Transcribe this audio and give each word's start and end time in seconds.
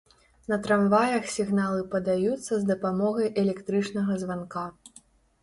На 0.51 0.57
трамваях 0.67 1.27
сігналы 1.33 1.83
падаюцца 1.91 2.49
з 2.49 2.59
дапамогай 2.71 3.31
электрычнага 3.43 4.19
званка. 4.25 4.67